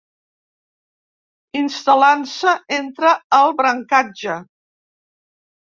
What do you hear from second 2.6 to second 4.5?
entre el brancatge.